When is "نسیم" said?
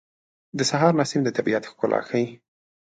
0.99-1.21